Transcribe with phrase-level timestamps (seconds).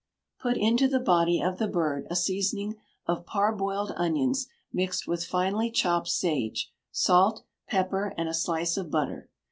[0.39, 2.73] Put into the body of the bird a seasoning
[3.05, 9.29] of parboiled onions mixed with finely chopped sage, salt, pepper, and a slice of butter.